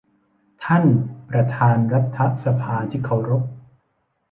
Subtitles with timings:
[0.65, 0.83] ท่าน
[1.29, 3.43] ประธานรัฐสภาที่เคารพ